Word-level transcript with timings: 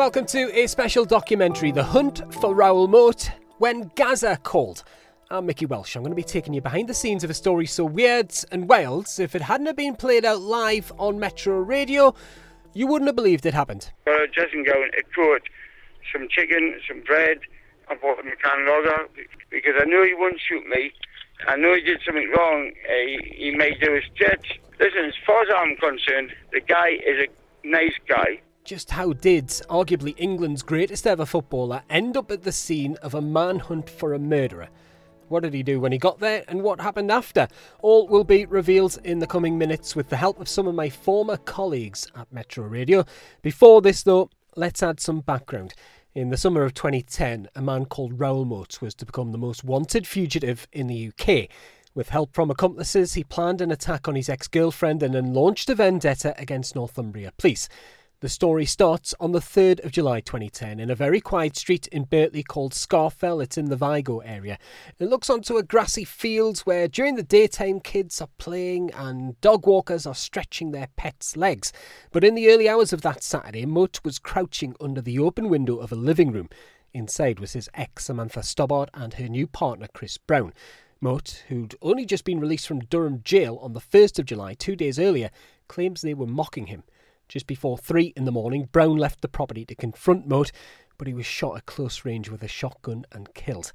Welcome 0.00 0.24
to 0.28 0.50
a 0.58 0.66
special 0.66 1.04
documentary, 1.04 1.72
The 1.72 1.84
Hunt 1.84 2.22
for 2.40 2.54
Raoul 2.54 2.88
Moat, 2.88 3.30
When 3.58 3.92
Gazza 3.96 4.38
Called. 4.42 4.82
I'm 5.30 5.44
Micky 5.44 5.66
Welch. 5.66 5.94
I'm 5.94 6.02
going 6.02 6.10
to 6.10 6.16
be 6.16 6.22
taking 6.22 6.54
you 6.54 6.62
behind 6.62 6.88
the 6.88 6.94
scenes 6.94 7.22
of 7.22 7.28
a 7.28 7.34
story 7.34 7.66
so 7.66 7.84
weird 7.84 8.32
and 8.50 8.66
wild, 8.66 9.08
if 9.18 9.34
it 9.34 9.42
hadn't 9.42 9.76
been 9.76 9.94
played 9.94 10.24
out 10.24 10.40
live 10.40 10.90
on 10.98 11.20
Metro 11.20 11.58
Radio, 11.58 12.14
you 12.72 12.86
wouldn't 12.86 13.08
have 13.08 13.14
believed 13.14 13.44
it 13.44 13.52
happened. 13.52 13.92
Well, 14.06 14.26
Jason 14.34 14.64
going 14.64 14.90
to 14.90 15.02
court, 15.14 15.42
some 16.10 16.28
chicken, 16.30 16.80
some 16.88 17.02
bread, 17.02 17.40
I 17.90 17.94
bought 17.96 18.20
him 18.20 18.32
a 18.32 18.36
can 18.36 18.66
lager 18.66 19.06
because 19.50 19.74
I 19.78 19.84
knew 19.84 20.02
he 20.02 20.14
wouldn't 20.14 20.40
shoot 20.40 20.66
me. 20.66 20.92
I 21.46 21.56
knew 21.56 21.74
he 21.74 21.82
did 21.82 22.00
something 22.06 22.32
wrong. 22.34 22.72
He, 22.88 23.34
he 23.36 23.50
may 23.50 23.74
do 23.74 23.92
his 23.92 24.04
judge. 24.14 24.62
Listen, 24.80 25.04
as 25.04 25.14
far 25.26 25.42
as 25.42 25.48
I'm 25.54 25.76
concerned, 25.76 26.32
the 26.52 26.62
guy 26.62 26.88
is 27.06 27.28
a 27.28 27.68
nice 27.68 27.96
guy. 28.08 28.40
Just 28.70 28.92
how 28.92 29.12
did 29.14 29.48
arguably 29.68 30.14
England's 30.16 30.62
greatest 30.62 31.04
ever 31.04 31.26
footballer 31.26 31.82
end 31.90 32.16
up 32.16 32.30
at 32.30 32.44
the 32.44 32.52
scene 32.52 32.96
of 33.02 33.14
a 33.14 33.20
manhunt 33.20 33.90
for 33.90 34.14
a 34.14 34.18
murderer? 34.20 34.68
What 35.26 35.42
did 35.42 35.54
he 35.54 35.64
do 35.64 35.80
when 35.80 35.90
he 35.90 35.98
got 35.98 36.20
there, 36.20 36.44
and 36.46 36.62
what 36.62 36.80
happened 36.80 37.10
after? 37.10 37.48
All 37.82 38.06
will 38.06 38.22
be 38.22 38.46
revealed 38.46 38.96
in 39.02 39.18
the 39.18 39.26
coming 39.26 39.58
minutes 39.58 39.96
with 39.96 40.08
the 40.08 40.18
help 40.18 40.40
of 40.40 40.48
some 40.48 40.68
of 40.68 40.76
my 40.76 40.88
former 40.88 41.36
colleagues 41.36 42.06
at 42.14 42.32
Metro 42.32 42.64
Radio. 42.64 43.04
Before 43.42 43.82
this, 43.82 44.04
though, 44.04 44.30
let's 44.54 44.84
add 44.84 45.00
some 45.00 45.18
background. 45.18 45.74
In 46.14 46.30
the 46.30 46.36
summer 46.36 46.62
of 46.62 46.72
2010, 46.72 47.48
a 47.56 47.60
man 47.60 47.86
called 47.86 48.20
Raoul 48.20 48.44
Moat 48.44 48.80
was 48.80 48.94
to 48.94 49.04
become 49.04 49.32
the 49.32 49.36
most 49.38 49.64
wanted 49.64 50.06
fugitive 50.06 50.68
in 50.72 50.86
the 50.86 51.08
UK. 51.08 51.48
With 51.92 52.10
help 52.10 52.34
from 52.34 52.52
accomplices, 52.52 53.14
he 53.14 53.24
planned 53.24 53.60
an 53.60 53.72
attack 53.72 54.06
on 54.06 54.14
his 54.14 54.28
ex 54.28 54.46
girlfriend 54.46 55.02
and 55.02 55.12
then 55.12 55.34
launched 55.34 55.68
a 55.70 55.74
vendetta 55.74 56.36
against 56.38 56.76
Northumbria 56.76 57.32
Police. 57.36 57.68
The 58.20 58.28
story 58.28 58.66
starts 58.66 59.14
on 59.18 59.32
the 59.32 59.38
3rd 59.38 59.82
of 59.82 59.92
July 59.92 60.20
2010 60.20 60.78
in 60.78 60.90
a 60.90 60.94
very 60.94 61.22
quiet 61.22 61.56
street 61.56 61.86
in 61.86 62.04
Birtley 62.04 62.46
called 62.46 62.74
Scafell. 62.74 63.42
It's 63.42 63.56
in 63.56 63.70
the 63.70 63.76
Vigo 63.76 64.18
area. 64.18 64.58
It 64.98 65.08
looks 65.08 65.30
onto 65.30 65.56
a 65.56 65.62
grassy 65.62 66.04
field 66.04 66.58
where 66.60 66.86
during 66.86 67.14
the 67.14 67.22
daytime 67.22 67.80
kids 67.80 68.20
are 68.20 68.28
playing 68.36 68.90
and 68.92 69.40
dog 69.40 69.66
walkers 69.66 70.04
are 70.04 70.14
stretching 70.14 70.70
their 70.70 70.88
pets' 70.96 71.34
legs. 71.34 71.72
But 72.12 72.22
in 72.22 72.34
the 72.34 72.50
early 72.50 72.68
hours 72.68 72.92
of 72.92 73.00
that 73.00 73.22
Saturday, 73.22 73.64
Moat 73.64 74.00
was 74.04 74.18
crouching 74.18 74.76
under 74.82 75.00
the 75.00 75.18
open 75.18 75.48
window 75.48 75.76
of 75.76 75.90
a 75.90 75.96
living 75.96 76.30
room. 76.30 76.50
Inside 76.92 77.40
was 77.40 77.54
his 77.54 77.70
ex 77.72 78.04
Samantha 78.04 78.42
Stobbart 78.42 78.90
and 78.92 79.14
her 79.14 79.28
new 79.28 79.46
partner 79.46 79.86
Chris 79.94 80.18
Brown. 80.18 80.52
Moat, 81.00 81.42
who'd 81.48 81.74
only 81.80 82.04
just 82.04 82.24
been 82.24 82.38
released 82.38 82.68
from 82.68 82.80
Durham 82.80 83.22
jail 83.24 83.58
on 83.62 83.72
the 83.72 83.80
1st 83.80 84.18
of 84.18 84.26
July, 84.26 84.52
two 84.52 84.76
days 84.76 84.98
earlier, 84.98 85.30
claims 85.68 86.02
they 86.02 86.12
were 86.12 86.26
mocking 86.26 86.66
him. 86.66 86.82
Just 87.30 87.46
before 87.46 87.78
three 87.78 88.12
in 88.16 88.24
the 88.24 88.32
morning, 88.32 88.68
Brown 88.72 88.96
left 88.96 89.20
the 89.20 89.28
property 89.28 89.64
to 89.66 89.76
confront 89.76 90.26
Moat, 90.26 90.50
but 90.98 91.06
he 91.06 91.14
was 91.14 91.26
shot 91.26 91.56
at 91.56 91.64
close 91.64 92.04
range 92.04 92.28
with 92.28 92.42
a 92.42 92.48
shotgun 92.48 93.04
and 93.12 93.32
killed. 93.34 93.70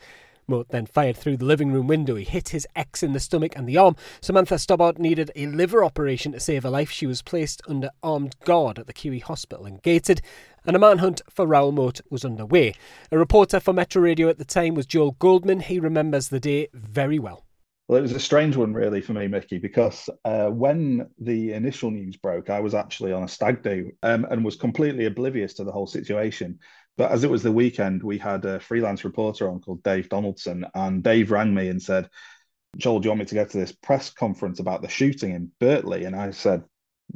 Moat 0.45 0.67
then 0.71 0.85
fired 0.85 1.15
through 1.15 1.37
the 1.37 1.45
living 1.45 1.71
room 1.71 1.87
window. 1.87 2.15
He 2.15 2.25
hit 2.25 2.49
his 2.49 2.67
ex 2.75 3.01
in 3.01 3.13
the 3.13 3.19
stomach 3.21 3.53
and 3.55 3.65
the 3.65 3.77
arm. 3.77 3.95
Samantha 4.19 4.59
Stobbart 4.59 4.99
needed 4.99 5.31
a 5.37 5.47
liver 5.47 5.85
operation 5.85 6.33
to 6.33 6.39
save 6.41 6.63
her 6.63 6.69
life. 6.69 6.91
She 6.91 7.07
was 7.07 7.21
placed 7.21 7.61
under 7.65 7.91
armed 8.03 8.35
guard 8.43 8.77
at 8.77 8.87
the 8.87 8.93
Keighley 8.93 9.19
Hospital 9.19 9.65
and 9.65 9.81
Gateshead, 9.81 10.21
and 10.65 10.75
a 10.75 10.79
manhunt 10.79 11.21
for 11.29 11.47
Raoul 11.47 11.71
Moat 11.71 12.01
was 12.09 12.25
underway. 12.25 12.73
A 13.09 13.17
reporter 13.17 13.61
for 13.61 13.71
Metro 13.71 14.01
Radio 14.01 14.27
at 14.27 14.37
the 14.37 14.43
time 14.43 14.75
was 14.75 14.85
Joel 14.85 15.11
Goldman. 15.11 15.61
He 15.61 15.79
remembers 15.79 16.27
the 16.27 16.41
day 16.41 16.67
very 16.73 17.19
well. 17.19 17.44
Well, 17.87 17.99
it 17.99 18.01
was 18.01 18.13
a 18.13 18.19
strange 18.19 18.55
one, 18.55 18.73
really, 18.73 18.99
for 19.01 19.13
me, 19.13 19.27
Mickey, 19.27 19.59
because 19.59 20.09
uh, 20.23 20.47
when 20.47 21.07
the 21.19 21.53
initial 21.53 21.91
news 21.91 22.17
broke, 22.17 22.49
I 22.49 22.59
was 22.59 22.73
actually 22.73 23.13
on 23.13 23.23
a 23.23 23.27
stag 23.27 23.61
do 23.61 23.91
um, 24.01 24.25
and 24.29 24.43
was 24.43 24.55
completely 24.55 25.05
oblivious 25.05 25.53
to 25.55 25.63
the 25.63 25.71
whole 25.71 25.85
situation. 25.85 26.59
But 26.97 27.11
as 27.11 27.23
it 27.23 27.29
was 27.29 27.43
the 27.43 27.51
weekend, 27.51 28.01
we 28.01 28.17
had 28.17 28.43
a 28.45 28.59
freelance 28.59 29.03
reporter 29.03 29.49
on 29.49 29.59
called 29.59 29.83
Dave 29.83 30.09
Donaldson, 30.09 30.65
and 30.73 31.03
Dave 31.03 31.29
rang 31.29 31.53
me 31.53 31.67
and 31.67 31.79
said, 31.79 32.09
Joel, 32.77 32.99
do 32.99 33.07
you 33.07 33.11
want 33.11 33.19
me 33.19 33.25
to 33.25 33.35
go 33.35 33.45
to 33.45 33.57
this 33.57 33.71
press 33.71 34.09
conference 34.09 34.59
about 34.59 34.81
the 34.81 34.89
shooting 34.89 35.33
in 35.33 35.51
Birtley? 35.61 36.07
And 36.07 36.15
I 36.15 36.31
said, 36.31 36.63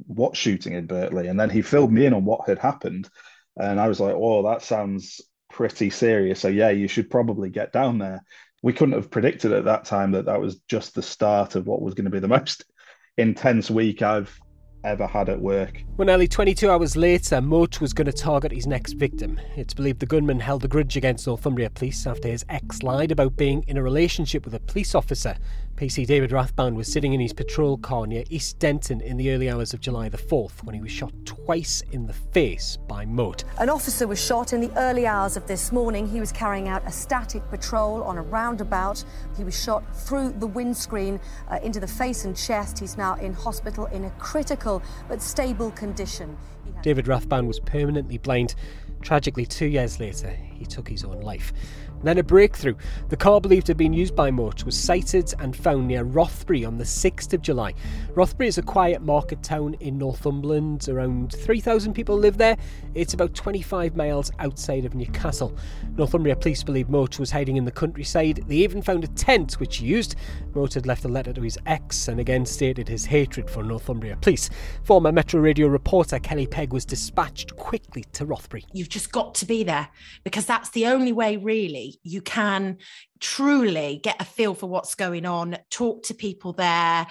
What 0.05 0.37
shooting 0.37 0.73
in 0.73 0.87
Birtley? 0.87 1.29
And 1.29 1.39
then 1.39 1.49
he 1.49 1.61
filled 1.63 1.91
me 1.91 2.05
in 2.05 2.13
on 2.13 2.25
what 2.25 2.47
had 2.47 2.59
happened. 2.59 3.09
And 3.57 3.79
I 3.79 3.87
was 3.87 3.99
like, 3.99 4.15
Oh, 4.15 4.43
that 4.43 4.61
sounds 4.61 5.19
pretty 5.51 5.89
serious. 5.89 6.39
So, 6.39 6.47
yeah, 6.47 6.69
you 6.69 6.87
should 6.87 7.09
probably 7.09 7.49
get 7.49 7.73
down 7.73 7.97
there 7.97 8.23
we 8.61 8.73
couldn't 8.73 8.95
have 8.95 9.09
predicted 9.09 9.51
at 9.53 9.65
that 9.65 9.85
time 9.85 10.11
that 10.11 10.25
that 10.25 10.39
was 10.39 10.59
just 10.67 10.95
the 10.95 11.01
start 11.01 11.55
of 11.55 11.67
what 11.67 11.81
was 11.81 11.93
going 11.93 12.05
to 12.05 12.11
be 12.11 12.19
the 12.19 12.27
most 12.27 12.65
intense 13.17 13.69
week 13.69 14.01
I've 14.01 14.39
ever 14.83 15.07
had 15.07 15.29
at 15.29 15.39
work. 15.39 15.83
When 15.95 16.07
nearly 16.07 16.27
22 16.27 16.69
hours 16.69 16.95
later, 16.95 17.41
Moat 17.41 17.81
was 17.81 17.93
going 17.93 18.05
to 18.05 18.13
target 18.13 18.51
his 18.51 18.67
next 18.67 18.93
victim. 18.93 19.39
It's 19.55 19.73
believed 19.73 19.99
the 19.99 20.05
gunman 20.05 20.39
held 20.39 20.63
a 20.63 20.67
grudge 20.67 20.95
against 20.95 21.27
Northumbria 21.27 21.69
Police 21.69 22.07
after 22.07 22.29
his 22.29 22.45
ex 22.49 22.81
lied 22.81 23.11
about 23.11 23.35
being 23.35 23.63
in 23.67 23.77
a 23.77 23.83
relationship 23.83 24.45
with 24.45 24.55
a 24.55 24.59
police 24.59 24.95
officer 24.95 25.35
PC 25.79 26.05
David 26.05 26.31
Rathband 26.31 26.75
was 26.75 26.91
sitting 26.91 27.13
in 27.13 27.21
his 27.21 27.31
patrol 27.31 27.77
car 27.77 28.05
near 28.05 28.25
East 28.29 28.59
Denton 28.59 28.99
in 28.99 29.15
the 29.15 29.31
early 29.31 29.49
hours 29.49 29.73
of 29.73 29.79
July 29.79 30.09
the 30.09 30.17
4th 30.17 30.61
when 30.65 30.75
he 30.75 30.81
was 30.81 30.91
shot 30.91 31.13
twice 31.23 31.81
in 31.93 32.05
the 32.05 32.11
face 32.11 32.77
by 32.89 33.05
Moat. 33.05 33.45
An 33.59 33.69
officer 33.69 34.05
was 34.05 34.21
shot 34.21 34.51
in 34.51 34.59
the 34.59 34.77
early 34.77 35.07
hours 35.07 35.37
of 35.37 35.47
this 35.47 35.71
morning. 35.71 36.05
He 36.05 36.19
was 36.19 36.33
carrying 36.33 36.67
out 36.67 36.85
a 36.85 36.91
static 36.91 37.49
patrol 37.49 38.03
on 38.03 38.17
a 38.17 38.21
roundabout. 38.21 39.05
He 39.37 39.45
was 39.45 39.57
shot 39.57 39.85
through 39.95 40.33
the 40.33 40.47
windscreen 40.47 41.17
uh, 41.49 41.59
into 41.63 41.79
the 41.79 41.87
face 41.87 42.25
and 42.25 42.35
chest. 42.35 42.79
He's 42.79 42.97
now 42.97 43.15
in 43.15 43.31
hospital 43.31 43.85
in 43.85 44.03
a 44.03 44.09
critical 44.19 44.83
but 45.07 45.21
stable 45.21 45.71
condition. 45.71 46.37
David 46.81 47.05
Rathband 47.05 47.47
was 47.47 47.61
permanently 47.61 48.17
blind. 48.17 48.55
Tragically, 49.01 49.45
two 49.45 49.67
years 49.67 49.97
later, 49.97 50.29
he 50.29 50.65
took 50.65 50.89
his 50.89 51.05
own 51.05 51.21
life. 51.21 51.53
Then 52.01 52.17
a 52.17 52.23
breakthrough. 52.23 52.75
The 53.09 53.17
car 53.17 53.41
believed 53.41 53.65
to 53.65 53.71
have 53.71 53.77
been 53.77 53.91
used 53.91 54.15
by 54.15 54.31
Moat 54.31 54.63
was 54.63 54.77
sighted 54.77 55.33
and 55.39 55.55
found 55.55 55.87
near 55.87 56.03
Rothbury 56.03 56.63
on 56.63 56.77
the 56.77 56.85
6th 56.85 57.33
of 57.33 57.41
July. 57.41 57.73
Rothbury 58.15 58.47
is 58.47 58.57
a 58.57 58.61
quiet 58.61 59.01
market 59.01 59.43
town 59.43 59.75
in 59.81 59.97
Northumberland. 59.97 60.87
Around 60.87 61.33
3,000 61.33 61.93
people 61.93 62.17
live 62.17 62.37
there. 62.37 62.55
It's 62.95 63.13
about 63.13 63.33
25 63.33 63.97
miles 63.97 64.31
outside 64.39 64.85
of 64.85 64.95
Newcastle. 64.95 65.57
Northumbria 65.97 66.37
police 66.37 66.63
believe 66.63 66.89
Moat 66.89 67.19
was 67.19 67.31
hiding 67.31 67.57
in 67.57 67.65
the 67.65 67.71
countryside. 67.71 68.45
They 68.47 68.55
even 68.55 68.81
found 68.81 69.03
a 69.03 69.07
tent 69.07 69.59
which 69.59 69.77
he 69.77 69.85
used. 69.85 70.15
Moat 70.55 70.75
had 70.75 70.85
left 70.85 71.03
a 71.03 71.09
letter 71.09 71.33
to 71.33 71.41
his 71.41 71.57
ex 71.65 72.07
and 72.07 72.19
again 72.21 72.45
stated 72.45 72.87
his 72.87 73.05
hatred 73.05 73.49
for 73.49 73.61
Northumbria 73.61 74.15
police. 74.21 74.49
Former 74.83 75.11
Metro 75.11 75.41
Radio 75.41 75.67
reporter 75.67 76.17
Kelly 76.17 76.47
Pegg 76.47 76.71
was 76.71 76.85
dispatched 76.85 77.57
quickly 77.57 78.05
to 78.13 78.25
Rothbury. 78.25 78.65
You've 78.71 78.89
just 78.89 79.11
got 79.11 79.35
to 79.35 79.45
be 79.45 79.65
there 79.65 79.89
because 80.23 80.45
that's 80.45 80.69
the 80.69 80.85
only 80.85 81.11
way, 81.11 81.35
really 81.35 81.88
you 82.03 82.21
can 82.21 82.77
truly 83.19 83.99
get 84.03 84.21
a 84.21 84.25
feel 84.25 84.53
for 84.53 84.67
what's 84.67 84.95
going 84.95 85.25
on, 85.25 85.57
talk 85.69 86.03
to 86.03 86.13
people 86.13 86.53
there. 86.53 87.07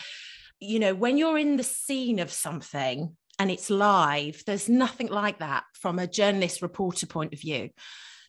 You 0.60 0.78
know, 0.78 0.94
when 0.94 1.18
you're 1.18 1.38
in 1.38 1.56
the 1.56 1.62
scene 1.62 2.18
of 2.18 2.32
something 2.32 3.16
and 3.38 3.50
it's 3.50 3.70
live, 3.70 4.42
there's 4.46 4.68
nothing 4.68 5.08
like 5.08 5.38
that 5.38 5.64
from 5.74 5.98
a 5.98 6.06
journalist 6.06 6.62
reporter 6.62 7.06
point 7.06 7.32
of 7.32 7.40
view. 7.40 7.70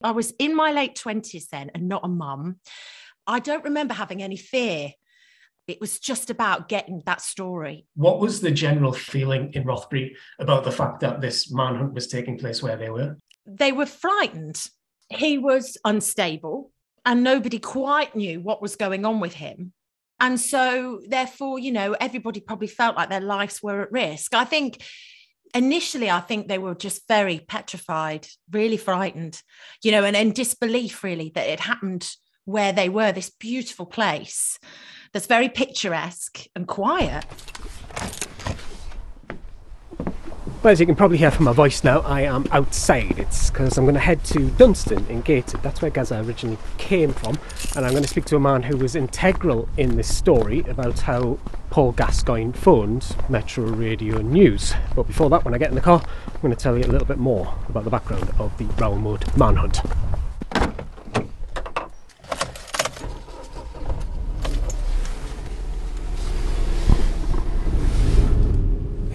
I 0.03 0.11
was 0.11 0.31
in 0.39 0.55
my 0.55 0.71
late 0.71 0.95
20s 0.95 1.49
then 1.49 1.71
and 1.73 1.87
not 1.87 2.05
a 2.05 2.07
mum. 2.07 2.59
I 3.27 3.39
don't 3.39 3.63
remember 3.63 3.93
having 3.93 4.23
any 4.23 4.37
fear. 4.37 4.91
It 5.67 5.79
was 5.79 5.99
just 5.99 6.29
about 6.29 6.67
getting 6.67 7.03
that 7.05 7.21
story. 7.21 7.85
What 7.95 8.19
was 8.19 8.41
the 8.41 8.49
general 8.49 8.91
feeling 8.91 9.53
in 9.53 9.65
Rothbury 9.65 10.15
about 10.39 10.63
the 10.63 10.71
fact 10.71 11.01
that 11.01 11.21
this 11.21 11.51
manhunt 11.51 11.93
was 11.93 12.07
taking 12.07 12.39
place 12.39 12.63
where 12.63 12.77
they 12.77 12.89
were? 12.89 13.17
They 13.45 13.71
were 13.71 13.85
frightened 13.85 14.65
he 15.09 15.37
was 15.37 15.77
unstable 15.83 16.71
and 17.05 17.23
nobody 17.23 17.59
quite 17.59 18.15
knew 18.15 18.39
what 18.39 18.61
was 18.61 18.75
going 18.75 19.05
on 19.05 19.19
with 19.19 19.33
him. 19.33 19.73
And 20.19 20.39
so, 20.39 21.01
therefore, 21.07 21.59
you 21.59 21.71
know, 21.71 21.93
everybody 21.93 22.41
probably 22.41 22.67
felt 22.67 22.97
like 22.97 23.09
their 23.09 23.21
lives 23.21 23.63
were 23.63 23.81
at 23.83 23.91
risk. 23.91 24.33
I 24.33 24.43
think 24.43 24.83
initially, 25.55 26.11
I 26.11 26.19
think 26.19 26.47
they 26.47 26.57
were 26.57 26.75
just 26.75 27.07
very 27.07 27.39
petrified, 27.39 28.27
really 28.51 28.77
frightened, 28.77 29.41
you 29.81 29.91
know, 29.91 30.03
and 30.03 30.15
in 30.15 30.33
disbelief, 30.33 31.03
really, 31.03 31.31
that 31.35 31.47
it 31.47 31.61
happened 31.61 32.07
where 32.45 32.73
they 32.73 32.89
were, 32.89 33.11
this 33.11 33.29
beautiful 33.29 33.85
place 33.85 34.59
that's 35.13 35.27
very 35.27 35.49
picturesque 35.49 36.45
and 36.55 36.67
quiet. 36.67 37.25
Well, 40.61 40.73
as 40.73 40.81
you 40.81 40.85
can 40.85 40.97
probably 40.97 41.17
hear 41.17 41.31
from 41.31 41.45
my 41.45 41.53
voice 41.53 41.85
now, 41.85 42.01
I 42.01 42.23
am 42.23 42.45
outside. 42.51 43.17
It's 43.17 43.49
because 43.49 43.77
I'm 43.77 43.85
going 43.85 43.93
to 43.93 44.01
head 44.01 44.25
to 44.25 44.49
Dunston 44.51 45.05
in 45.07 45.21
Gateshead. 45.21 45.63
That's 45.63 45.81
where 45.81 45.89
Gazza 45.89 46.19
originally 46.19 46.57
came 46.77 47.13
from. 47.13 47.39
And 47.77 47.85
I'm 47.85 47.91
going 47.91 48.03
to 48.03 48.09
speak 48.09 48.25
to 48.25 48.35
a 48.35 48.41
man 48.41 48.63
who 48.63 48.75
was 48.75 48.93
integral 48.93 49.69
in 49.77 49.95
this 49.95 50.13
story 50.13 50.65
about 50.67 50.99
how 50.99 51.39
Paul 51.69 51.93
Gascoigne 51.93 52.51
phoned 52.51 53.15
Metro 53.29 53.63
Radio 53.63 54.17
News. 54.17 54.73
But 54.97 55.03
before 55.07 55.29
that, 55.29 55.45
when 55.45 55.53
I 55.53 55.59
get 55.59 55.69
in 55.69 55.75
the 55.75 55.81
car, 55.81 56.03
I'm 56.27 56.41
going 56.41 56.53
to 56.53 56.61
tell 56.61 56.77
you 56.77 56.83
a 56.83 56.91
little 56.91 57.07
bit 57.07 57.19
more 57.19 57.55
about 57.69 57.85
the 57.85 57.89
background 57.89 58.29
of 58.37 58.51
the 58.57 58.65
Moat 58.97 59.37
manhunt. 59.37 59.79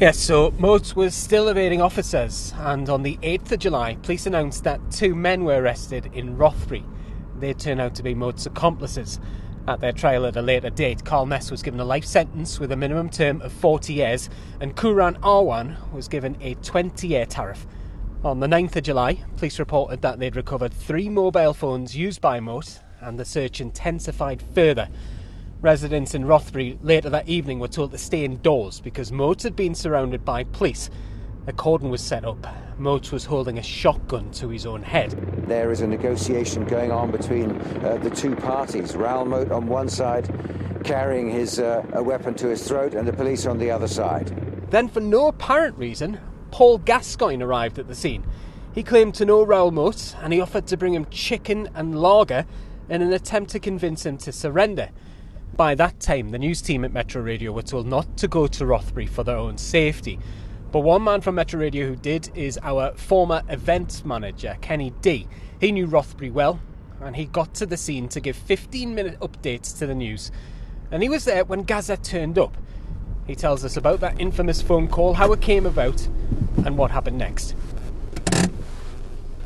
Yes, 0.01 0.19
so 0.19 0.51
Moat 0.59 0.97
was 0.97 1.15
still 1.15 1.47
evading 1.47 1.81
officers, 1.81 2.53
and 2.59 2.89
on 2.89 3.05
the 3.05 3.17
8th 3.19 3.53
of 3.53 3.61
July, 3.61 3.95
police 4.03 4.27
announced 4.27 4.65
that 4.65 4.81
two 4.91 5.15
men 5.15 5.45
were 5.45 5.63
arrested 5.63 6.11
in 6.13 6.37
Rothbury. 6.37 6.83
They 7.39 7.55
turned 7.55 7.81
out 7.81 7.95
to 7.95 8.03
be 8.03 8.13
Moat's 8.13 8.45
accomplices. 8.45 9.21
At 9.69 9.81
their 9.81 9.93
trial 9.93 10.27
at 10.27 10.35
a 10.35 10.43
later 10.43 10.69
date, 10.69 11.05
Carl 11.05 11.27
Ness 11.27 11.49
was 11.49 11.63
given 11.63 11.79
a 11.79 11.85
life 11.85 12.05
sentence 12.05 12.59
with 12.59 12.73
a 12.73 12.77
minimum 12.77 13.09
term 13.09 13.41
of 13.41 13.53
40 13.53 13.93
years, 13.93 14.29
and 14.61 14.75
Qhuram 14.75 15.17
Awan 15.21 15.77
was 15.93 16.09
given 16.09 16.37
a 16.41 16.55
20 16.55 17.07
year 17.07 17.25
tariff. 17.25 17.65
On 18.25 18.41
the 18.41 18.49
9th 18.49 18.75
of 18.75 18.83
July, 18.83 19.23
police 19.37 19.61
reported 19.61 20.03
that 20.03 20.19
they'd 20.19 20.35
recovered 20.35 20.75
three 20.75 21.09
mobile 21.09 21.55
phones 21.55 21.97
used 21.97 22.21
by 22.21 22.41
Moat, 22.41 22.81
and 23.01 23.17
the 23.17 23.25
search 23.25 23.61
intensified 23.61 24.43
further. 24.57 24.89
Residents 25.65 26.15
in 26.15 26.27
Rothbury 26.27 26.79
later 26.83 27.09
that 27.09 27.27
evening 27.27 27.59
were 27.59 27.69
told 27.69 27.93
to 27.93 27.97
stay 27.97 28.23
indoors 28.23 28.83
because 28.83 29.11
Moat 29.11 29.45
had 29.45 29.57
been 29.57 29.75
surrounded 29.75 30.23
by 30.23 30.45
police. 30.45 30.91
A 31.47 31.55
cordon 31.55 31.89
was 31.89 32.03
set 32.03 32.23
up. 32.23 32.47
Moat 32.79 33.11
was 33.11 33.25
holding 33.25 33.57
a 33.57 33.63
shotgun 33.63 34.31
to 34.33 34.51
his 34.51 34.67
own 34.67 34.83
head. 34.83 35.13
There 35.49 35.73
is 35.73 35.81
a 35.81 35.87
negotiation 35.87 36.67
going 36.67 36.93
on 36.93 37.11
between 37.11 37.53
uh, 37.83 37.99
the 38.03 38.11
two 38.11 38.37
parties. 38.37 38.95
Raoul 38.95 39.25
Moat 39.25 39.51
on 39.51 39.67
one 39.67 39.89
side, 39.89 40.29
carrying 40.85 41.31
his 41.31 41.59
uh, 41.59 41.83
a 41.95 42.03
weapon 42.03 42.35
to 42.35 42.49
his 42.49 42.69
throat, 42.69 42.93
and 42.93 43.09
the 43.09 43.15
police 43.15 43.47
on 43.47 43.57
the 43.57 43.71
other 43.71 43.89
side. 43.89 44.69
Then, 44.69 44.87
for 44.87 45.01
no 45.01 45.29
apparent 45.29 45.79
reason, 45.79 46.21
Paul 46.51 46.77
Gascoigne 46.77 47.43
arrived 47.43 47.79
at 47.79 47.89
the 47.89 47.95
scene. 47.95 48.27
He 48.75 48.83
claimed 48.83 49.15
to 49.15 49.25
know 49.25 49.43
Raoul 49.43 49.71
Moat 49.71 50.15
and 50.21 50.31
he 50.35 50.43
offered 50.43 50.67
to 50.67 50.77
bring 50.77 50.93
him 50.93 51.07
chicken 51.07 51.71
and 51.75 51.99
lager 51.99 52.45
in 52.91 53.01
an 53.01 53.15
attempt 53.15 53.53
to 53.53 53.59
convince 53.59 54.05
him 54.05 54.19
to 54.19 54.31
surrender. 54.31 54.91
By 55.57 55.77
that 55.77 56.01
time, 56.01 56.31
the 56.31 56.39
news 56.39 56.61
team 56.61 56.85
at 56.85 56.93
Metro 56.93 57.23
Radio 57.23 57.53
were 57.53 57.63
told 57.63 57.87
not 57.87 58.17
to 58.17 58.27
go 58.27 58.49
to 58.49 58.67
Rothbury 58.67 59.07
for 59.07 59.23
their 59.23 59.37
own 59.37 59.57
safety. 59.57 60.19
But 60.73 60.81
one 60.81 61.05
man 61.05 61.21
from 61.21 61.37
Metro 61.37 61.61
Radio 61.61 61.87
who 61.87 61.95
did 61.95 62.29
is 62.35 62.59
our 62.61 62.93
former 62.97 63.43
events 63.49 64.05
manager, 64.05 64.57
Kenny 64.61 64.93
D. 65.01 65.29
He 65.61 65.71
knew 65.71 65.87
Rothbury 65.87 66.31
well, 66.31 66.59
and 67.01 67.15
he 67.15 67.27
got 67.27 67.55
to 67.55 67.67
the 67.67 67.77
scene 67.77 68.09
to 68.09 68.19
give 68.21 68.35
15 68.35 68.97
minute 68.97 69.21
updates 69.21 69.79
to 69.79 69.87
the 69.87 69.95
news. 69.95 70.33
And 70.91 71.05
he 71.05 71.09
was 71.09 71.25
there 71.25 71.45
when 71.45 71.63
Gazza 71.63 71.99
turned 71.99 72.37
up. 72.37 72.57
He 73.29 73.37
tells 73.37 73.65
us 73.65 73.77
about 73.77 74.01
that 74.01 74.21
infamous 74.21 74.61
phone 74.61 74.89
call, 74.89 75.15
how 75.15 75.33
it 75.33 75.41
came 75.41 75.67
about, 75.67 76.05
and 76.65 76.77
what 76.77 76.91
happened 76.91 77.19
next. 77.19 77.55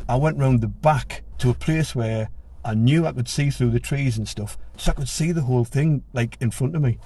I 0.08 0.16
went 0.16 0.38
round 0.38 0.62
the 0.62 0.68
back 0.68 1.22
to 1.38 1.50
a 1.50 1.54
place 1.54 1.94
where 1.94 2.30
I 2.64 2.72
knew 2.72 3.06
I 3.06 3.12
could 3.12 3.28
see 3.28 3.50
through 3.50 3.70
the 3.70 3.80
trees 3.80 4.16
and 4.16 4.26
stuff, 4.26 4.56
so 4.78 4.92
I 4.92 4.94
could 4.94 5.08
see 5.08 5.32
the 5.32 5.42
whole 5.42 5.64
thing 5.64 6.04
like 6.12 6.36
in 6.40 6.50
front 6.50 6.76
of 6.76 6.82
me. 6.82 6.98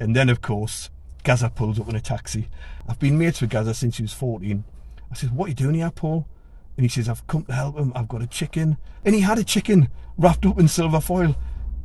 And 0.00 0.16
then, 0.16 0.28
of 0.28 0.40
course, 0.40 0.90
Gazza 1.22 1.50
pulls 1.50 1.78
up 1.78 1.88
in 1.88 1.96
a 1.96 2.00
taxi. 2.00 2.48
I've 2.88 2.98
been 2.98 3.18
mates 3.18 3.40
with 3.40 3.50
Gazza 3.50 3.74
since 3.74 3.98
he 3.98 4.02
was 4.02 4.12
14. 4.12 4.64
I 5.10 5.14
said, 5.14 5.36
What 5.36 5.46
are 5.46 5.48
you 5.50 5.54
doing 5.54 5.74
here, 5.74 5.90
Paul? 5.90 6.26
And 6.76 6.84
he 6.84 6.88
says, 6.88 7.08
I've 7.08 7.26
come 7.26 7.44
to 7.44 7.52
help 7.52 7.78
him. 7.78 7.92
I've 7.94 8.08
got 8.08 8.22
a 8.22 8.26
chicken. 8.26 8.78
And 9.04 9.14
he 9.14 9.20
had 9.20 9.38
a 9.38 9.44
chicken 9.44 9.88
wrapped 10.18 10.44
up 10.44 10.58
in 10.58 10.66
silver 10.66 11.00
foil. 11.00 11.36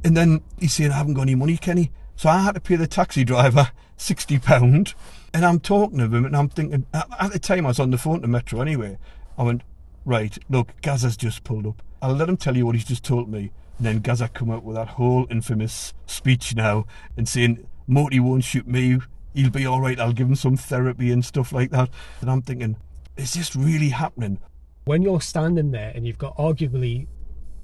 And 0.04 0.18
then 0.18 0.42
he 0.60 0.68
said, 0.68 0.92
I 0.92 0.96
haven't 0.96 1.14
got 1.14 1.24
any 1.24 1.36
money, 1.36 1.58
Kenny. 1.58 1.92
So 2.16 2.30
I 2.30 2.40
had 2.40 2.56
to 2.56 2.62
pay 2.62 2.76
the 2.76 2.88
taxi 2.88 3.24
driver 3.24 3.72
£60. 3.98 4.94
And 5.34 5.46
I'm 5.46 5.60
talking 5.60 6.00
to 6.00 6.06
him 6.06 6.26
and 6.26 6.36
I'm 6.36 6.50
thinking, 6.50 6.86
at 6.94 7.32
the 7.32 7.40
time 7.40 7.66
I 7.66 7.70
was 7.70 7.80
on 7.80 7.92
the 7.92 7.98
phone 7.98 8.22
to 8.22 8.28
Metro 8.28 8.62
anyway. 8.62 8.98
I 9.38 9.44
went, 9.44 9.62
Right, 10.06 10.38
look, 10.50 10.82
Gazza's 10.82 11.18
just 11.18 11.44
pulled 11.44 11.68
up. 11.68 11.84
I'll 12.02 12.16
let 12.16 12.30
him 12.30 12.38
tell 12.38 12.58
you 12.58 12.66
what 12.66 12.76
he's 12.76 12.86
just 12.86 13.04
told 13.04 13.30
me. 13.30 13.52
And 13.80 13.88
then 13.88 14.00
Gazza 14.00 14.28
come 14.28 14.52
out 14.52 14.66
with 14.66 14.76
that 14.76 14.90
whole 14.90 15.26
infamous 15.30 15.94
speech 16.06 16.54
now 16.54 16.86
and 17.16 17.28
saying, 17.28 17.66
Moaty 17.88 18.20
won't 18.20 18.44
shoot 18.44 18.68
me. 18.68 19.00
He'll 19.34 19.50
be 19.50 19.66
all 19.66 19.80
right. 19.80 19.98
I'll 19.98 20.12
give 20.12 20.28
him 20.28 20.36
some 20.36 20.58
therapy 20.58 21.12
and 21.12 21.24
stuff 21.24 21.54
like 21.54 21.72
that. 21.72 21.90
And 22.20 22.30
I'm 22.30 22.42
thinking, 22.42 22.76
is 23.16 23.34
this 23.34 23.56
really 23.56 23.90
happening? 23.90 24.40
When 24.84 25.02
you're 25.02 25.22
standing 25.22 25.72
there 25.72 25.94
and 25.96 26.06
you've 26.06 26.18
got 26.18 26.36
arguably 26.36 27.08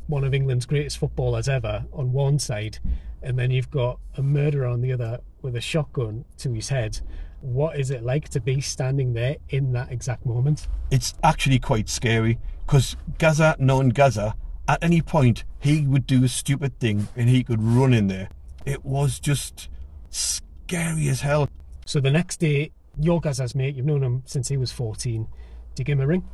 one 0.07 0.23
of 0.23 0.33
England's 0.33 0.65
greatest 0.65 0.99
footballers 0.99 1.49
ever 1.49 1.85
on 1.91 2.13
one 2.13 2.39
side, 2.39 2.79
and 3.21 3.37
then 3.37 3.51
you've 3.51 3.71
got 3.71 3.99
a 4.15 4.21
murderer 4.21 4.67
on 4.67 4.81
the 4.81 4.93
other 4.93 5.19
with 5.41 5.57
a 5.57 5.61
shotgun 5.61 6.23
to 6.37 6.53
his 6.53 6.69
head, 6.69 7.01
what 7.41 7.77
is 7.77 7.91
it 7.91 8.03
like 8.03 8.29
to 8.29 8.39
be 8.39 8.61
standing 8.61 9.13
there 9.13 9.35
in 9.49 9.73
that 9.73 9.91
exact 9.91 10.25
moment? 10.25 10.69
It's 10.91 11.13
actually 11.23 11.59
quite 11.59 11.89
scary 11.89 12.39
because 12.65 12.95
Gazza, 13.17 13.55
knowing 13.59 13.89
Gazza, 13.89 14.35
at 14.67 14.83
any 14.83 15.01
point 15.01 15.43
he 15.59 15.85
would 15.85 16.07
do 16.07 16.23
a 16.23 16.27
stupid 16.27 16.79
thing 16.79 17.07
and 17.15 17.29
he 17.29 17.43
could 17.43 17.61
run 17.61 17.93
in 17.93 18.07
there. 18.07 18.29
It 18.65 18.83
was 18.83 19.19
just 19.19 19.69
scary 20.09 21.07
as 21.09 21.21
hell. 21.21 21.49
So 21.85 21.99
the 21.99 22.11
next 22.11 22.39
day, 22.39 22.71
your 22.99 23.21
Gazza's 23.21 23.55
mate, 23.55 23.75
you've 23.75 23.85
known 23.85 24.03
him 24.03 24.23
since 24.25 24.47
he 24.47 24.57
was 24.57 24.71
14. 24.71 25.27
Did 25.75 25.79
you 25.79 25.85
give 25.85 25.99
him 25.99 26.03
a 26.03 26.07
ring? 26.07 26.27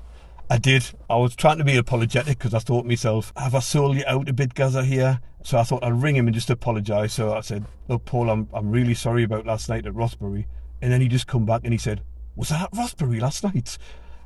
I 0.50 0.58
did. 0.58 0.84
I 1.10 1.16
was 1.16 1.36
trying 1.36 1.60
to 1.60 1.64
be 1.64 1.78
apologetic 1.78 2.38
because 2.38 2.54
I 2.54 2.60
thought 2.60 2.86
myself, 2.86 3.32
have 3.38 3.56
I 3.56 3.60
sold 3.60 3.96
you 3.96 4.04
out 4.06 4.28
a 4.28 4.34
bit, 4.34 4.54
Gazza, 4.54 4.84
here? 4.84 5.22
So 5.44 5.58
I 5.58 5.64
thought 5.64 5.84
I'd 5.84 6.02
ring 6.02 6.16
him 6.16 6.28
and 6.28 6.36
just 6.36 6.50
apologise. 6.50 7.14
So 7.14 7.34
I 7.34 7.42
said, 7.42 7.66
look, 7.88 8.06
Paul, 8.06 8.30
I'm, 8.30 8.50
I'm 8.54 8.70
really 8.70 8.94
sorry 8.94 9.24
about 9.24 9.46
last 9.46 9.70
night 9.70 9.86
at 9.86 9.96
Rothbury. 9.96 10.48
And 10.82 10.92
then 10.92 11.02
he 11.02 11.08
just 11.08 11.28
come 11.28 11.46
back 11.46 11.62
and 11.64 11.74
he 11.74 11.78
said, 11.78 12.02
was 12.36 12.50
that 12.50 12.64
at 12.64 12.78
Rothbury 12.78 13.20
last 13.20 13.44
night? 13.44 13.78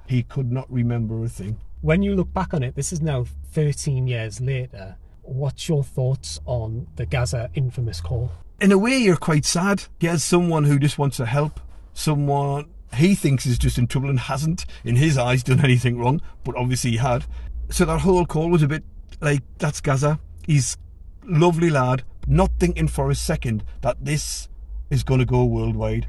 He 0.07 0.23
could 0.23 0.51
not 0.51 0.71
remember 0.71 1.23
a 1.23 1.29
thing. 1.29 1.59
When 1.85 2.01
you 2.01 2.15
look 2.15 2.33
back 2.33 2.55
on 2.55 2.63
it, 2.63 2.73
this 2.73 2.91
is 2.91 2.99
now 2.99 3.25
13 3.51 4.07
years 4.07 4.41
later. 4.41 4.97
What's 5.21 5.69
your 5.69 5.83
thoughts 5.83 6.39
on 6.47 6.87
the 6.95 7.05
Gazza 7.05 7.51
infamous 7.53 8.01
call? 8.01 8.31
In 8.59 8.71
a 8.71 8.77
way, 8.79 8.97
you're 8.97 9.15
quite 9.15 9.45
sad. 9.45 9.83
He 9.99 10.07
has 10.07 10.23
someone 10.23 10.63
who 10.63 10.79
just 10.79 10.97
wants 10.97 11.17
to 11.17 11.27
help, 11.27 11.59
someone 11.93 12.73
he 12.95 13.13
thinks 13.13 13.45
is 13.45 13.59
just 13.59 13.77
in 13.77 13.85
trouble 13.85 14.09
and 14.09 14.19
hasn't, 14.19 14.65
in 14.83 14.95
his 14.95 15.15
eyes, 15.15 15.43
done 15.43 15.63
anything 15.63 15.99
wrong, 15.99 16.21
but 16.43 16.55
obviously 16.57 16.89
he 16.89 16.97
had. 16.97 17.25
So 17.69 17.85
that 17.85 18.01
whole 18.01 18.25
call 18.25 18.49
was 18.49 18.63
a 18.63 18.67
bit 18.67 18.83
like, 19.21 19.43
that's 19.59 19.79
Gazza. 19.79 20.19
He's 20.47 20.77
lovely 21.23 21.69
lad, 21.69 22.01
not 22.25 22.49
thinking 22.57 22.88
for 22.88 23.11
a 23.11 23.15
second 23.15 23.63
that 23.81 24.03
this 24.03 24.49
is 24.89 25.03
going 25.03 25.19
to 25.19 25.25
go 25.27 25.45
worldwide. 25.45 26.07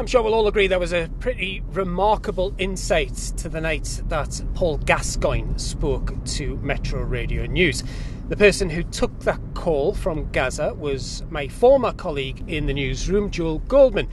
I'm 0.00 0.06
sure 0.06 0.22
we'll 0.22 0.32
all 0.32 0.46
agree 0.46 0.66
there 0.66 0.78
was 0.78 0.94
a 0.94 1.10
pretty 1.20 1.62
remarkable 1.72 2.54
insight 2.56 3.14
to 3.36 3.50
the 3.50 3.60
night 3.60 4.00
that 4.08 4.42
Paul 4.54 4.78
Gascoigne 4.78 5.58
spoke 5.58 6.24
to 6.24 6.56
Metro 6.62 7.02
Radio 7.02 7.44
News. 7.44 7.84
The 8.30 8.36
person 8.36 8.70
who 8.70 8.82
took 8.82 9.20
that 9.20 9.38
call 9.52 9.92
from 9.92 10.32
Gazza 10.32 10.72
was 10.72 11.22
my 11.28 11.48
former 11.48 11.92
colleague 11.92 12.42
in 12.48 12.64
the 12.64 12.72
newsroom, 12.72 13.30
Joel 13.30 13.58
Goldman. 13.58 14.08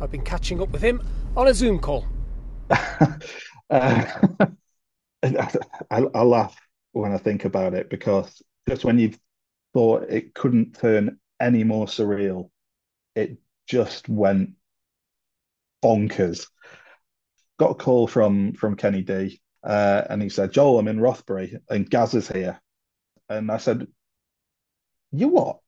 I've 0.00 0.12
been 0.12 0.22
catching 0.22 0.62
up 0.62 0.70
with 0.70 0.80
him 0.80 1.02
on 1.36 1.48
a 1.48 1.54
Zoom 1.54 1.80
call. 1.80 2.06
uh, 2.70 3.16
I, 5.24 5.56
I 5.90 6.22
laugh 6.22 6.56
when 6.92 7.10
I 7.10 7.18
think 7.18 7.46
about 7.46 7.74
it 7.74 7.90
because 7.90 8.40
just 8.68 8.84
when 8.84 9.00
you 9.00 9.12
thought 9.74 10.04
it 10.08 10.34
couldn't 10.34 10.78
turn 10.78 11.18
any 11.40 11.64
more 11.64 11.86
surreal, 11.86 12.50
it 13.16 13.38
just 13.66 14.08
went 14.08 14.50
bonkers. 15.82 16.46
Got 17.58 17.72
a 17.72 17.74
call 17.74 18.06
from 18.06 18.54
from 18.54 18.76
Kenny 18.76 19.02
D, 19.02 19.40
uh, 19.62 20.02
and 20.08 20.22
he 20.22 20.28
said, 20.28 20.52
"Joel, 20.52 20.78
I'm 20.78 20.88
in 20.88 21.00
Rothbury, 21.00 21.58
and 21.68 21.88
Gazza's 21.88 22.28
here." 22.28 22.60
And 23.28 23.50
I 23.50 23.58
said, 23.58 23.86
"You 25.10 25.28
what? 25.28 25.60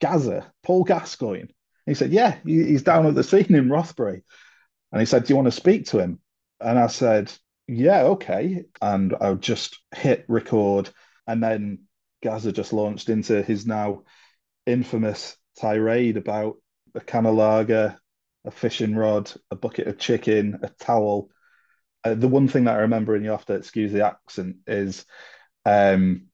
Gazza? 0.00 0.52
Paul 0.62 0.84
Gascoigne?" 0.84 1.52
He 1.86 1.94
said, 1.94 2.12
"Yeah, 2.12 2.36
he's 2.44 2.82
down 2.82 3.06
at 3.06 3.14
the 3.14 3.24
scene 3.24 3.54
in 3.54 3.70
Rothbury." 3.70 4.22
And 4.92 5.00
he 5.00 5.06
said, 5.06 5.24
"Do 5.24 5.30
you 5.30 5.36
want 5.36 5.46
to 5.46 5.52
speak 5.52 5.86
to 5.86 5.98
him?" 5.98 6.20
And 6.60 6.78
I 6.78 6.86
said, 6.88 7.32
"Yeah, 7.66 8.02
okay." 8.02 8.64
And 8.80 9.14
I 9.20 9.34
just 9.34 9.80
hit 9.94 10.24
record, 10.28 10.90
and 11.26 11.42
then 11.42 11.80
Gazza 12.22 12.52
just 12.52 12.72
launched 12.72 13.08
into 13.08 13.42
his 13.42 13.66
now 13.66 14.04
infamous 14.66 15.36
tirade 15.58 16.16
about 16.16 16.56
the 16.94 17.00
can 17.00 17.26
of 17.26 17.34
lager, 17.34 17.98
a 18.44 18.50
fishing 18.50 18.94
rod, 18.94 19.32
a 19.50 19.56
bucket 19.56 19.86
of 19.86 19.98
chicken, 19.98 20.58
a 20.62 20.68
towel. 20.68 21.28
Uh, 22.04 22.14
the 22.14 22.28
one 22.28 22.48
thing 22.48 22.64
that 22.64 22.76
I 22.76 22.82
remember, 22.82 23.14
and 23.14 23.24
you 23.24 23.30
have 23.30 23.46
to 23.46 23.54
excuse 23.54 23.92
the 23.92 24.06
accent, 24.06 24.56
is 24.66 25.06
um, 25.64 26.26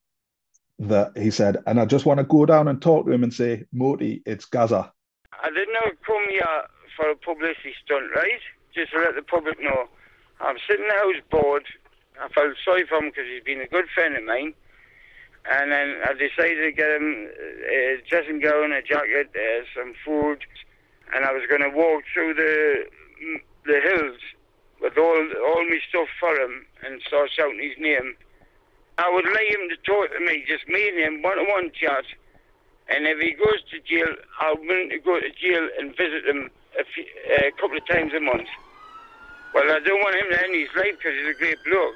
that 0.79 1.17
he 1.17 1.31
said, 1.31 1.59
and 1.67 1.79
I 1.79 1.85
just 1.85 2.07
want 2.07 2.19
to 2.19 2.25
go 2.25 2.47
down 2.47 2.69
and 2.69 2.81
talk 2.81 3.07
to 3.07 3.13
him 3.13 3.23
and 3.25 3.35
say, 3.35 3.65
Moaty, 3.75 4.23
it's 4.25 4.47
Gazza. 4.47 4.93
I 5.43 5.51
did 5.51 5.69
not 5.73 5.87
know 5.87 5.93
come 6.07 6.25
here 6.31 6.47
for 6.97 7.11
a 7.11 7.17
publicity 7.17 7.75
stunt, 7.85 8.11
right? 8.15 8.41
Just 8.75 8.93
to 8.93 8.99
let 8.99 9.15
the 9.15 9.23
public 9.23 9.61
know. 9.61 9.89
I'm 10.41 10.57
sitting 10.69 10.85
in 10.85 10.89
the 10.89 10.95
house 10.95 11.23
bored. 11.31 11.67
I 12.21 12.29
felt 12.29 12.55
sorry 12.65 12.87
for 12.87 12.99
him 12.99 13.11
because 13.11 13.27
he's 13.29 13.45
been 13.45 13.61
a 13.61 13.69
good 13.69 13.87
friend 13.95 14.17
of 14.17 14.25
mine. 14.25 14.55
And 15.51 15.71
then 15.71 15.97
I 16.05 16.13
decided 16.13 16.63
to 16.63 16.73
get 16.73 16.91
him 16.91 17.29
a 17.71 18.03
dressing 18.09 18.41
gown, 18.41 18.73
a 18.73 18.83
jacket, 18.83 19.31
uh, 19.35 19.65
some 19.75 19.95
food, 20.05 20.45
and 21.15 21.25
I 21.25 21.33
was 21.33 21.43
going 21.49 21.63
to 21.63 21.71
walk 21.71 22.05
through 22.13 22.35
the 22.35 22.85
the 23.65 23.81
hills 23.81 24.21
with 24.81 24.97
all 24.97 25.23
all 25.47 25.65
my 25.65 25.79
stuff 25.89 26.09
for 26.21 26.35
him 26.35 26.67
and 26.85 27.03
start 27.07 27.31
shouting 27.35 27.61
his 27.61 27.77
name. 27.79 28.15
I 28.99 29.11
would 29.13 29.27
like 29.27 29.51
him 29.51 29.69
to 29.71 29.77
talk 29.87 30.11
to 30.11 30.21
me, 30.21 30.45
just 30.49 30.67
me 30.69 30.89
and 30.89 30.99
him, 30.99 31.23
one 31.23 31.39
on 31.39 31.49
one 31.49 31.71
chat. 31.71 32.05
And 32.89 33.07
if 33.07 33.19
he 33.21 33.33
goes 33.33 33.63
to 33.71 33.79
jail, 33.87 34.09
I'm 34.41 34.67
willing 34.67 34.91
to 34.91 34.99
go 34.99 35.21
to 35.21 35.31
jail 35.31 35.69
and 35.79 35.95
visit 35.97 36.25
him 36.27 36.51
a, 36.79 36.85
few, 36.85 37.05
a 37.47 37.53
couple 37.61 37.77
of 37.77 37.87
times 37.87 38.13
a 38.15 38.21
month. 38.21 38.49
Well, 39.55 39.71
I 39.71 39.79
don't 39.81 40.01
want 40.01 40.17
him 40.17 40.31
to 40.31 40.43
end 40.43 40.55
his 40.55 40.69
life 40.75 40.97
because 40.99 41.15
he's 41.15 41.37
a 41.37 41.39
great 41.39 41.59
bloke. 41.65 41.95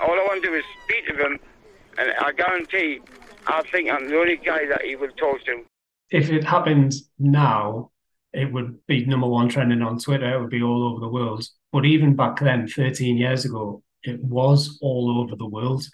All 0.00 0.14
I 0.14 0.24
want 0.28 0.42
to 0.42 0.48
do 0.48 0.54
is 0.54 0.64
speak 0.84 1.08
to 1.08 1.26
him, 1.26 1.38
and 1.98 2.12
I 2.20 2.32
guarantee 2.32 3.00
I 3.46 3.62
think 3.72 3.90
I'm 3.90 4.08
the 4.08 4.18
only 4.18 4.36
guy 4.36 4.66
that 4.66 4.82
he 4.82 4.96
will 4.96 5.10
talk 5.12 5.44
to. 5.46 5.64
If 6.10 6.30
it 6.30 6.44
happened 6.44 6.94
now, 7.18 7.90
it 8.32 8.52
would 8.52 8.86
be 8.86 9.06
number 9.06 9.26
one 9.26 9.48
trending 9.48 9.82
on 9.82 9.98
Twitter. 9.98 10.34
It 10.34 10.40
would 10.40 10.50
be 10.50 10.62
all 10.62 10.84
over 10.84 11.00
the 11.00 11.08
world. 11.08 11.46
But 11.72 11.84
even 11.84 12.16
back 12.16 12.40
then, 12.40 12.66
13 12.68 13.16
years 13.16 13.44
ago, 13.44 13.82
it 14.02 14.22
was 14.22 14.78
all 14.80 15.20
over 15.20 15.36
the 15.36 15.46
world. 15.46 15.84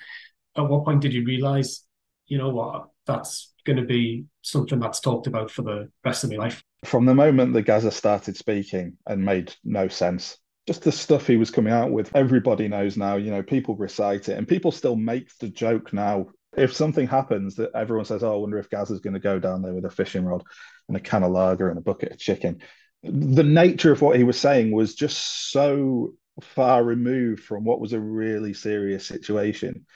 At 0.56 0.68
what 0.68 0.84
point 0.84 1.00
did 1.00 1.12
you 1.12 1.24
realize, 1.24 1.82
you 2.26 2.38
know 2.38 2.50
what, 2.50 2.88
that's 3.06 3.52
going 3.64 3.78
to 3.78 3.84
be 3.84 4.24
something 4.42 4.78
that's 4.78 5.00
talked 5.00 5.26
about 5.26 5.50
for 5.50 5.62
the 5.62 5.90
rest 6.04 6.24
of 6.24 6.30
my 6.30 6.36
life? 6.36 6.62
From 6.84 7.06
the 7.06 7.14
moment 7.14 7.54
that 7.54 7.62
Gazza 7.62 7.90
started 7.90 8.36
speaking 8.36 8.98
and 9.06 9.24
made 9.24 9.54
no 9.64 9.88
sense, 9.88 10.38
just 10.66 10.82
the 10.82 10.92
stuff 10.92 11.26
he 11.26 11.36
was 11.36 11.50
coming 11.50 11.72
out 11.72 11.90
with, 11.90 12.14
everybody 12.14 12.68
knows 12.68 12.96
now, 12.96 13.16
you 13.16 13.30
know, 13.30 13.42
people 13.42 13.76
recite 13.76 14.28
it 14.28 14.38
and 14.38 14.48
people 14.48 14.72
still 14.72 14.96
make 14.96 15.28
the 15.38 15.48
joke 15.48 15.92
now. 15.92 16.26
If 16.56 16.74
something 16.74 17.06
happens 17.06 17.56
that 17.56 17.70
everyone 17.74 18.04
says, 18.04 18.22
oh, 18.22 18.32
I 18.32 18.36
wonder 18.36 18.58
if 18.58 18.70
Gazza's 18.70 19.00
going 19.00 19.14
to 19.14 19.20
go 19.20 19.38
down 19.38 19.62
there 19.62 19.74
with 19.74 19.84
a 19.84 19.90
fishing 19.90 20.24
rod 20.24 20.42
and 20.88 20.96
a 20.96 21.00
can 21.00 21.22
of 21.22 21.32
lager 21.32 21.68
and 21.68 21.78
a 21.78 21.82
bucket 21.82 22.12
of 22.12 22.18
chicken. 22.18 22.60
The 23.02 23.42
nature 23.42 23.92
of 23.92 24.00
what 24.00 24.16
he 24.16 24.24
was 24.24 24.38
saying 24.38 24.72
was 24.72 24.94
just 24.94 25.52
so 25.52 26.14
far 26.40 26.82
removed 26.82 27.42
from 27.44 27.64
what 27.64 27.80
was 27.80 27.92
a 27.92 28.00
really 28.00 28.54
serious 28.54 29.06
situation 29.06 29.86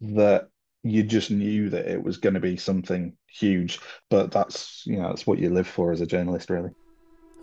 that 0.00 0.48
you 0.82 1.02
just 1.02 1.30
knew 1.30 1.70
that 1.70 1.86
it 1.86 2.02
was 2.02 2.18
going 2.18 2.34
to 2.34 2.40
be 2.40 2.56
something 2.56 3.16
huge. 3.26 3.80
But 4.10 4.30
that's 4.30 4.82
you 4.86 4.96
know 4.96 5.08
that's 5.08 5.26
what 5.26 5.38
you 5.38 5.50
live 5.50 5.66
for 5.66 5.92
as 5.92 6.00
a 6.00 6.06
journalist, 6.06 6.50
really. 6.50 6.70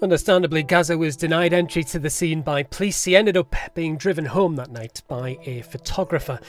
Understandably, 0.02 0.64
Gazza 0.64 0.98
was 0.98 1.16
denied 1.16 1.54
entry 1.54 1.84
to 1.84 2.00
the 2.00 2.10
scene 2.10 2.42
by 2.42 2.64
police. 2.64 3.04
He 3.04 3.16
ended 3.16 3.38
up 3.38 3.54
being 3.76 3.98
driven 3.98 4.26
home 4.26 4.56
that 4.56 4.72
night 4.72 5.04
by 5.08 5.38
a 5.46 5.62
photographer. 5.62 6.40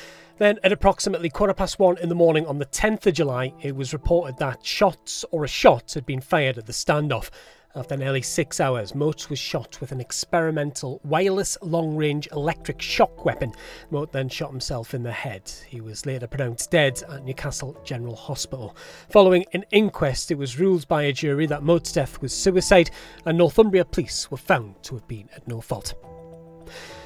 Then, 0.42 0.58
at 0.64 0.72
approximately 0.72 1.30
quarter 1.30 1.54
past 1.54 1.78
one 1.78 1.98
in 1.98 2.08
the 2.08 2.16
morning 2.16 2.46
on 2.48 2.58
the 2.58 2.66
10th 2.66 3.06
of 3.06 3.14
July, 3.14 3.54
it 3.62 3.76
was 3.76 3.92
reported 3.92 4.38
that 4.38 4.66
shots 4.66 5.24
or 5.30 5.44
a 5.44 5.48
shot 5.48 5.92
had 5.92 6.04
been 6.04 6.20
fired 6.20 6.58
at 6.58 6.66
the 6.66 6.72
standoff. 6.72 7.30
After 7.76 7.96
nearly 7.96 8.22
six 8.22 8.58
hours, 8.58 8.92
Moat 8.92 9.30
was 9.30 9.38
shot 9.38 9.80
with 9.80 9.92
an 9.92 10.00
experimental 10.00 11.00
wireless 11.04 11.56
long 11.62 11.94
range 11.94 12.26
electric 12.32 12.82
shock 12.82 13.24
weapon. 13.24 13.52
Moat 13.92 14.10
then 14.10 14.28
shot 14.28 14.50
himself 14.50 14.94
in 14.94 15.04
the 15.04 15.12
head. 15.12 15.48
He 15.68 15.80
was 15.80 16.06
later 16.06 16.26
pronounced 16.26 16.72
dead 16.72 17.00
at 17.08 17.24
Newcastle 17.24 17.80
General 17.84 18.16
Hospital. 18.16 18.76
Following 19.10 19.44
an 19.52 19.64
inquest, 19.70 20.32
it 20.32 20.38
was 20.38 20.58
ruled 20.58 20.88
by 20.88 21.04
a 21.04 21.12
jury 21.12 21.46
that 21.46 21.62
Moat's 21.62 21.92
death 21.92 22.20
was 22.20 22.34
suicide, 22.34 22.90
and 23.26 23.38
Northumbria 23.38 23.84
police 23.84 24.28
were 24.28 24.36
found 24.36 24.82
to 24.82 24.96
have 24.96 25.06
been 25.06 25.28
at 25.36 25.46
no 25.46 25.60
fault. 25.60 25.94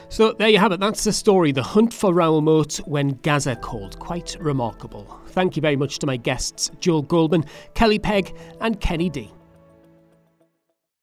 So 0.08 0.32
there 0.32 0.48
you 0.48 0.58
have 0.58 0.72
it. 0.72 0.80
That's 0.80 1.04
the 1.04 1.12
story. 1.12 1.52
The 1.52 1.62
hunt 1.62 1.92
for 1.92 2.14
Raoul 2.14 2.40
when 2.86 3.18
Gazza 3.22 3.56
called. 3.56 3.98
Quite 3.98 4.36
remarkable. 4.40 5.20
Thank 5.28 5.56
you 5.56 5.60
very 5.62 5.76
much 5.76 5.98
to 5.98 6.06
my 6.06 6.16
guests, 6.16 6.70
Joel 6.80 7.02
Goldman, 7.02 7.44
Kelly 7.74 7.98
Pegg, 7.98 8.34
and 8.60 8.80
Kenny 8.80 9.10
D. 9.10 9.30